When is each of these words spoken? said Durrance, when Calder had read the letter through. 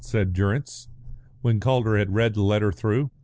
said 0.03 0.33
Durrance, 0.33 0.87
when 1.43 1.59
Calder 1.59 1.95
had 1.95 2.15
read 2.15 2.33
the 2.33 2.41
letter 2.41 2.71
through. 2.71 3.11